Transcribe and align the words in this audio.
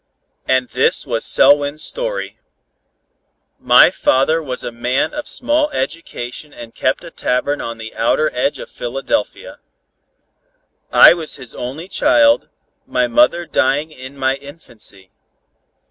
And 0.47 0.69
this 0.69 1.05
was 1.05 1.25
Selwyn's 1.31 1.83
story: 1.83 2.39
My 3.59 3.91
father 3.91 4.41
was 4.41 4.63
a 4.63 4.71
man 4.71 5.13
of 5.13 5.27
small 5.29 5.69
education 5.69 6.51
and 6.51 6.73
kept 6.73 7.03
a 7.03 7.11
tavern 7.11 7.61
on 7.61 7.77
the 7.77 7.93
outer 7.93 8.31
edge 8.33 8.57
of 8.57 8.71
Philadelphia. 8.71 9.59
I 10.91 11.13
was 11.13 11.35
his 11.35 11.53
only 11.53 11.87
child, 11.87 12.49
my 12.87 13.05
mother 13.05 13.45
dying 13.45 13.91
in 13.91 14.17
my 14.17 14.37
infancy. 14.37 15.11